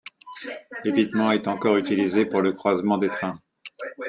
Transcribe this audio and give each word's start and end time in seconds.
L'évitement 0.83 1.31
est 1.31 1.47
encore 1.47 1.77
utilisé 1.77 2.25
pour 2.25 2.41
le 2.41 2.53
croisement 2.53 2.97
des 2.97 3.11
trains. 3.11 3.39